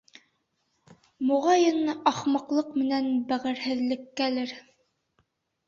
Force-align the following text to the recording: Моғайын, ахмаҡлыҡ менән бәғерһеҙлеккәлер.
Моғайын, 1.31 1.77
ахмаҡлыҡ 2.13 2.73
менән 2.81 3.13
бәғерһеҙлеккәлер. 3.29 4.59